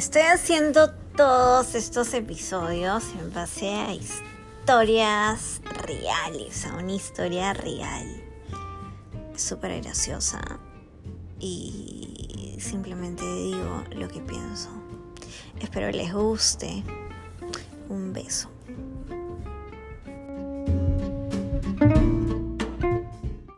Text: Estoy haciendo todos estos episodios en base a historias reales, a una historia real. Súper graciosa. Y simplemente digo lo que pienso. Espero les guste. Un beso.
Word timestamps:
Estoy 0.00 0.22
haciendo 0.22 0.90
todos 1.14 1.74
estos 1.74 2.14
episodios 2.14 3.04
en 3.20 3.34
base 3.34 3.68
a 3.68 3.92
historias 3.92 5.60
reales, 5.84 6.64
a 6.64 6.76
una 6.78 6.92
historia 6.92 7.52
real. 7.52 8.06
Súper 9.36 9.82
graciosa. 9.82 10.40
Y 11.38 12.56
simplemente 12.58 13.26
digo 13.30 13.84
lo 13.94 14.08
que 14.08 14.20
pienso. 14.20 14.70
Espero 15.60 15.90
les 15.90 16.14
guste. 16.14 16.82
Un 17.90 18.14
beso. 18.14 18.48